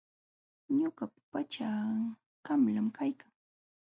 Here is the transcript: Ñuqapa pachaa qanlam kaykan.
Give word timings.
Ñuqapa 0.77 1.19
pachaa 1.31 1.89
qanlam 2.45 2.87
kaykan. 2.97 3.31